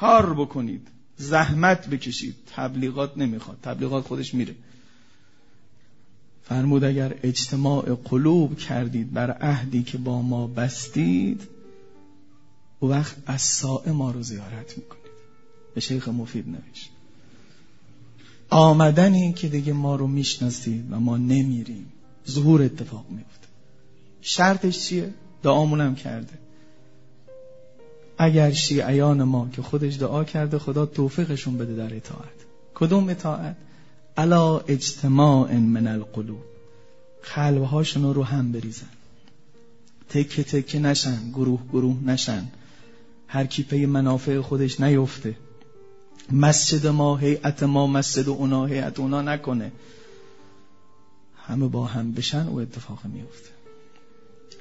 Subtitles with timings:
[0.00, 0.88] کار بکنید.
[1.16, 2.34] زحمت بکشید.
[2.56, 3.58] تبلیغات نمی‌خواد.
[3.62, 4.54] تبلیغات خودش میره.
[6.42, 11.48] فرمود اگر اجتماع قلوب کردید بر عهدی که با ما بستید
[12.80, 15.12] او وقت از ما رو زیارت می‌کنید
[15.74, 16.90] به شیخ مفید نوشت.
[18.50, 21.92] آمدنی که دیگه ما رو می‌شناسید و ما نمیریم.
[22.28, 23.48] ظهور اتفاق میفته
[24.20, 26.38] شرطش چیه؟ دعامونم کرده.
[28.18, 32.38] اگر شیعیان ما که خودش دعا کرده خدا توفیقشون بده در اطاعت.
[32.74, 33.56] کدوم اطاعت؟
[34.16, 36.42] علا اجتماع من القلوب.
[37.34, 38.86] قلبهاشون رو هم بریزن.
[40.08, 42.48] تکه تکه نشن گروه گروه نشن.
[43.26, 45.36] هر کی پی منافع خودش نیفته.
[46.32, 49.72] مسجد ما هیئت ما مسجد اونا هیئت اونا نکنه.
[51.46, 53.57] همه با هم بشن و اتفاق میفته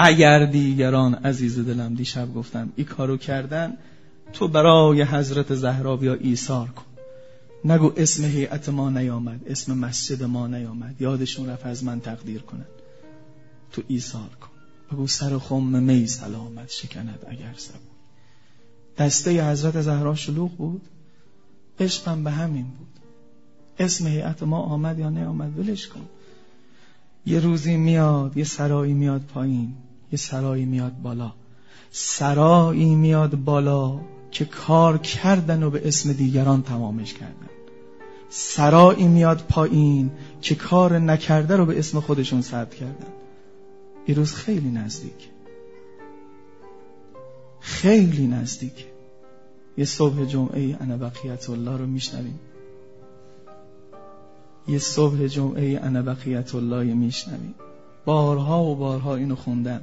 [0.00, 3.76] اگر دیگران عزیز دلم دیشب گفتم این کارو کردن
[4.32, 6.84] تو برای حضرت زهرا بیا ایثار کن.
[7.64, 11.02] نگو اسم هیئت ما نیامد اسم مسجد ما نیامد.
[11.02, 12.66] یادشون رفت از من تقدیر کنن.
[13.72, 14.48] تو ایثار کن.
[14.92, 17.82] بگو سر خم می سلامت شکند اگر سبود
[18.98, 20.82] دسته حضرت زهرا شلوغ بود؟
[21.80, 22.88] عشقم به همین بود.
[23.78, 26.00] اسم هیئت ما آمد یا نیامد؟ ولش کن.
[27.26, 29.74] یه روزی میاد یه سرایی میاد پایین.
[30.12, 31.32] یه سرایی میاد بالا.
[31.90, 37.48] سرایی میاد بالا که کار کردن و به اسم دیگران تمامش کردن.
[38.28, 43.12] سرایی میاد پایین که کار نکرده رو به اسم خودشون ثبت کردن.
[44.06, 45.28] این روز خیلی نزدیک.
[47.60, 48.86] خیلی نزدیک.
[49.76, 52.38] یه صبح جمعه انا بقیت الله رو میشنویم.
[54.68, 57.54] یه صبح جمعه انا بقیت الله میشنویم.
[58.04, 59.80] بارها و بارها اینو خوندم.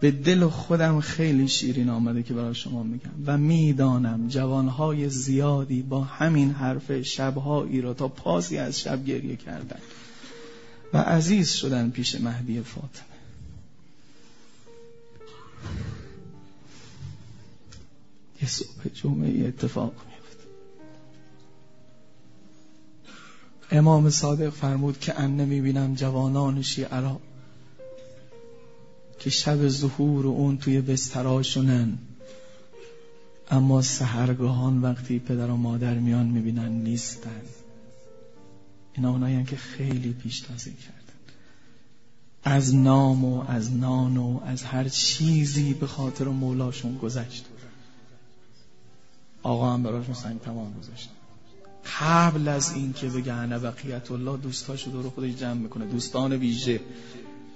[0.00, 3.10] به دل خودم خیلی شیرین آمده که برای شما میگم.
[3.26, 9.80] و می‌دانم جوانهای زیادی با همین حرف شبهایی را تا پاسی از شب گریه کردن.
[10.92, 13.16] و عزیز شدن پیش مهدی فاطمه.
[18.42, 20.44] یه صبح جمعه اتفاق میفته
[23.70, 27.18] امام صادق فرمود که ان نمی‌بینم جوانان شیعه
[29.26, 31.98] که شب ظهور اون توی بستراشونن.
[33.50, 37.42] اما سهرگاهان وقتی پدر و مادر میان می‌بینن نیستن.
[38.94, 41.18] اینا اونایی که خیلی پیشتازی کردن.
[42.44, 47.44] از نام و از نان و از هر چیزی به خاطر مولاشون گذشت.
[49.42, 51.08] آقا هم براشون سنگ تمام گذاشت.
[52.00, 55.86] قبل از این که بگه انا بقیت الله دوستاشو دور خودش جمع می‌کنه.
[55.86, 56.80] دوستان ویژه.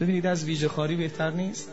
[0.00, 1.68] ببینید از ویژه خاری بهتر نیست؟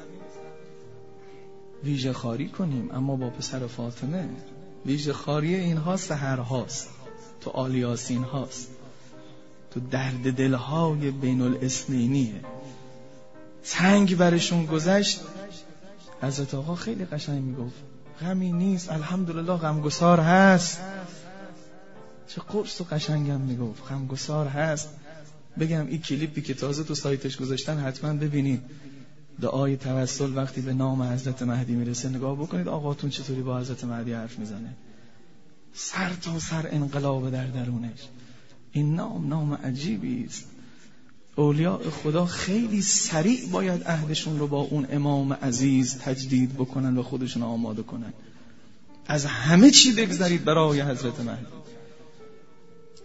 [1.83, 4.29] ویژه خاری کنیم اما با پسر فاطمه.
[4.85, 6.89] ویژه خاری اینها سهر هاست.
[7.41, 8.69] تو آلیاسین هاست.
[9.71, 12.41] تو درد دلهای بین الاسنینیه
[13.63, 15.21] تنگ برشون گذشت.
[16.21, 17.75] حضرت آقا خیلی قشنگ می‌گفت.
[18.21, 20.81] غمی نیست الحمدلله غمگسار هست.
[22.27, 23.91] چه قرص و قشنگم می‌گفت.
[23.91, 24.89] غمگسار هست.
[25.59, 28.61] بگم این کلیپی که تازه تو سایتش گذاشتن حتما ببینید.
[29.41, 34.13] دعای توسل وقتی به نام حضرت مهدی می‌رسه نگاه بکنید آقاتون چطوری با حضرت مهدی
[34.13, 34.73] حرف می‌زنه.
[35.73, 37.99] سر تا سر انقلاب در درونش.
[38.71, 40.45] این نام نام عجیبی است.
[41.35, 47.43] اولیاء خدا خیلی سریع باید عهدشون رو با اون امام عزیز تجدید بکنن و خودشون
[47.43, 48.13] آماده کنن.
[49.07, 51.45] از همه چی بگذارید برای حضرت مهدی.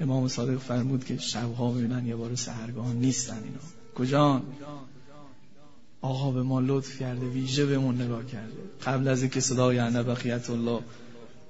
[0.03, 3.59] امام صادق فرمود که شبها ببینن یه بار سهرگاه نیستن اینا.
[3.95, 4.43] کجان؟
[6.01, 8.53] آقا به ما لطف کرده ویژه بهمون نگاه کرده.
[8.87, 10.81] قبل از اینکه صدای انا بقیت الله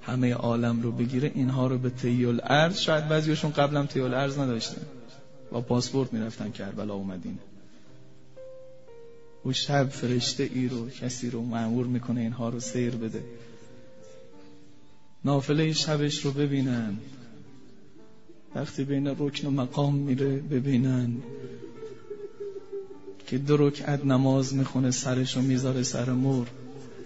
[0.01, 4.81] همه عالم رو بگیره اینها رو به تیول ارز شاید بعضیشون قبلا تیول ارز نداشتن.
[5.51, 7.37] با پاسپورت می‌رفتن کربلا و مدینه.
[9.43, 13.23] او شب فرشته ای رو کسی رو معمور می‌کنه اینها رو سیر بده.
[15.25, 16.97] نافله شبش رو ببینن.
[18.55, 21.13] وقتی بین رکن و مقام میره ببینن
[23.27, 26.47] که دو رکعت نماز می‌خونه سرشو می‌ذاره سر مور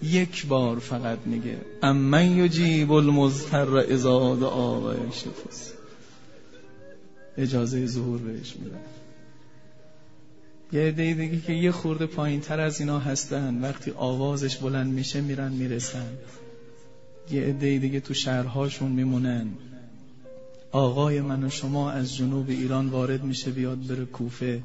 [0.02, 4.94] یک بار فقط میگه امن یجیب المضطر اذا دعا و
[7.36, 8.80] اجازه ظهور بهش میدن.
[10.72, 15.20] یه عده دیگه که یه خورده پایین تر از اینا هستن وقتی آوازش بلند میشه
[15.20, 16.06] میرن می‌رسن.
[17.30, 19.46] یه عده دیگه تو شهرهاشون میمونن.
[20.72, 24.62] آقای من و شما از جنوب ایران وارد میشه بیاد بره کوفه.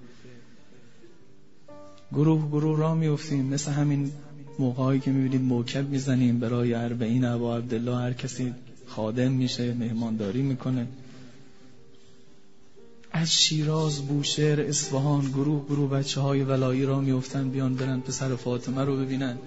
[2.11, 4.11] گروه گروه را میفتیم مثل همین
[4.59, 7.95] موقعی که می‌بینید موکب می‌زنیم برای اربعین ابا عبدالله.
[7.95, 8.53] هر کسی
[8.87, 10.87] خادم میشه مهمانداری می‌کنه.
[13.11, 18.83] از شیراز بوشهر اصفهان گروه گروه بچه های ولایی را میفتن بیان برن پسر فاطمه
[18.83, 19.37] رو ببینن.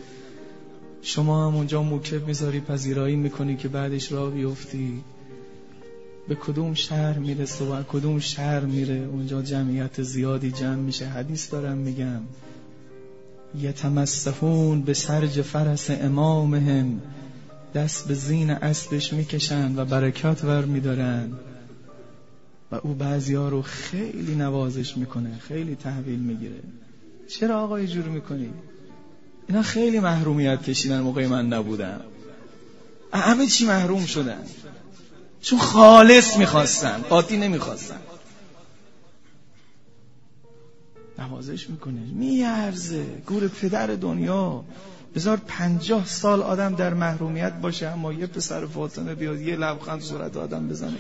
[1.03, 5.03] شما هم اونجا موکب می‌ذاری پذیرایی می‌کنی که بعدش را بیفتی.
[6.29, 11.07] به کدوم شهر می‌رسه و کدوم شهر میره؟ اونجا جمعیت زیادی جمع میشه.
[11.07, 12.21] حدیث دارم میگم.
[13.61, 17.01] یتمسحون به سرج فرس امامهم.
[17.75, 21.33] دست به زین اسبش می‌کشن و برکات ور میدارن.
[22.73, 25.39] و او بعضی ها رو خیلی نوازش می‌کنه.
[25.49, 26.61] خیلی تحویل می‌گیره.
[27.29, 28.51] چرا آقا جور می‌کنی؟
[29.49, 32.01] اینا خیلی محرومیت کشیدن موقع من نبودم
[33.13, 34.43] همه چی محروم شدن.
[35.47, 38.01] چون خالص می‌خواستن قاطی نمی‌خواستن.
[41.19, 43.05] نوازش می‌کنه میارزه.
[43.27, 44.65] گور پدر دنیا.
[45.15, 50.37] بذار پنجاه سال آدم در محرومیت باشه اما یه پسر فاطمه بیاد یه لبخند صورت
[50.37, 50.99] آدم بزنه.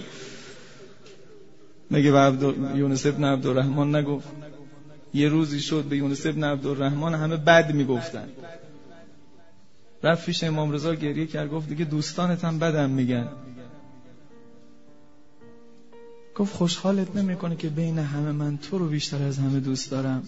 [1.91, 2.55] مگه به.
[2.77, 4.29] یونس ابن عبدالرحمن نگفت؟
[5.15, 8.29] یه روزی شد به یونس ابن عبدالرحمن همه بد می‌گفتن.
[10.03, 13.29] رفت پیش امام رضا گریه کرد گفت دیگه دوستانت هم بدم میگن.
[16.37, 20.23] گفت خوشحالت نمی‌کنه که بین همه من تو رو بیشتر از همه دوست دارم.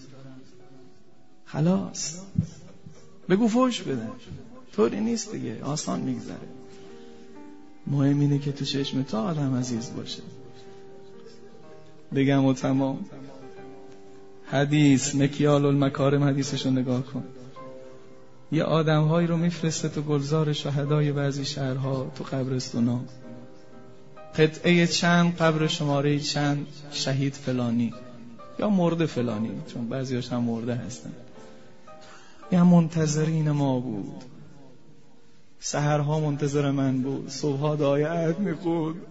[1.45, 2.19] خلاص.
[3.29, 4.07] بگو فوش بده.
[4.75, 5.63] طوری نیست دیگه.
[5.63, 6.47] آسان میگذره.
[7.87, 10.21] مهم اینه که تو چشم تو آدم عزیز باشه.
[12.15, 13.05] بگم و تمام.
[14.45, 17.23] حدیث مکیال المکارم حدیثشو نگاه کن.
[18.51, 22.99] یه آدمهایی رو میفرسته تو گلزار شهدای بعضی شهرها تو قبرستونا.
[24.37, 27.93] قطعه چند قبر شماره چند شهید فلانی
[28.59, 31.11] یا مرد فلانی چون بعضیاش هم مرده هستن.
[32.51, 34.23] یا منتظرین ما بود.
[35.59, 37.29] سهرها منتظر من بود.
[37.29, 39.01] صبحها عهد میخود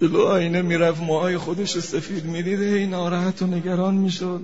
[0.00, 4.42] جلو آینه می‌رفت موهای خودش سفید می‌دیده هی ناراحت و نگران می‌شد.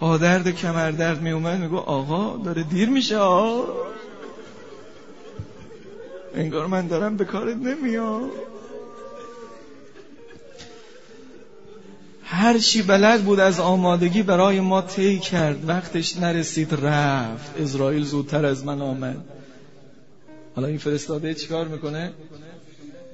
[0.00, 3.64] پادرد کمردرد میومد میگو آقا داره دیر میشه آقا
[6.34, 8.30] انگار من دارم به کارت نمیام.
[12.24, 17.60] هر چی بلد بود از آمادگی برای ما طی کرد وقتش نرسید رفت.
[17.60, 19.24] اسرائیل زودتر از من آمد.
[20.56, 22.12] حالا این فرستاده چیکار می‌کنه؟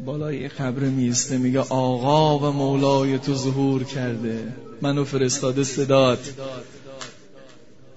[0.05, 4.53] بالای قبر میسته میگه آقا و مولای تو ظهور کرده.
[4.83, 6.35] منو فرستاده صدات.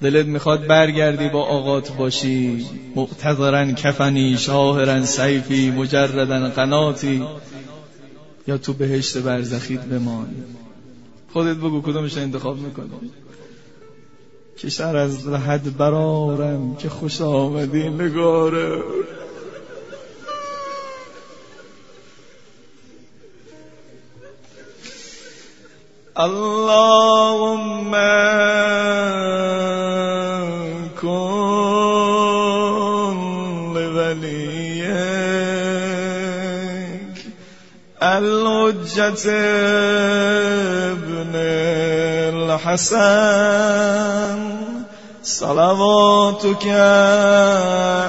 [0.01, 2.65] دلت می‌خواد برگردی با آقات باشی.
[2.95, 7.23] مقتضرن کفنی شاهرن سیفی مجردن قناتی.
[8.47, 10.27] یا تو بهشت برزخید بمان.
[11.33, 13.11] خودت بگو کدومش انتخاب می‌کنی؟
[14.57, 18.83] که شر از لحد برارم که خوش آمدی نگاره.
[26.13, 27.91] اللهم
[31.01, 31.33] كن
[33.73, 34.53] لوليك.
[38.03, 39.25] الحجة
[40.93, 41.33] ابن
[42.53, 44.39] الحسن
[45.23, 46.67] صلواتك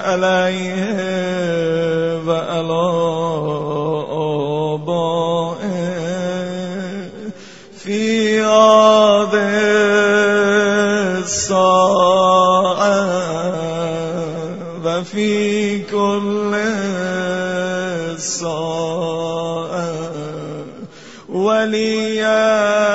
[0.04, 0.84] عليه
[2.26, 3.03] وعلى
[14.86, 16.54] الحب في كل
[18.14, 19.04] الصائم
[21.28, 22.93] وليا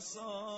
[0.00, 0.49] صار